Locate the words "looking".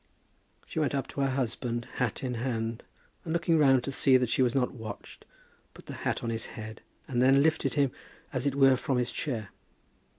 3.33-3.59